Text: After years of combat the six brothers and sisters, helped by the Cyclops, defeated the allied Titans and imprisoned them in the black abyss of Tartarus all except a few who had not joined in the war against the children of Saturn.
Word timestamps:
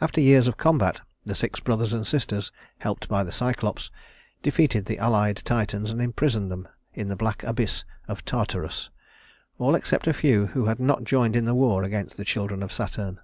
After 0.00 0.20
years 0.20 0.48
of 0.48 0.56
combat 0.56 1.02
the 1.24 1.36
six 1.36 1.60
brothers 1.60 1.92
and 1.92 2.04
sisters, 2.04 2.50
helped 2.78 3.08
by 3.08 3.22
the 3.22 3.30
Cyclops, 3.30 3.92
defeated 4.42 4.86
the 4.86 4.98
allied 4.98 5.36
Titans 5.44 5.92
and 5.92 6.02
imprisoned 6.02 6.50
them 6.50 6.66
in 6.94 7.06
the 7.06 7.14
black 7.14 7.44
abyss 7.44 7.84
of 8.08 8.24
Tartarus 8.24 8.90
all 9.60 9.76
except 9.76 10.08
a 10.08 10.12
few 10.12 10.46
who 10.48 10.64
had 10.64 10.80
not 10.80 11.04
joined 11.04 11.36
in 11.36 11.44
the 11.44 11.54
war 11.54 11.84
against 11.84 12.16
the 12.16 12.24
children 12.24 12.60
of 12.60 12.72
Saturn. 12.72 13.20